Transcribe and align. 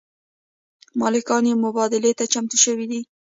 مالکان 0.99 1.43
یې 1.49 1.55
مبادلې 1.65 2.11
ته 2.19 2.25
چمتو 2.33 2.57
شوي 2.63 2.85
دي. 2.91 3.01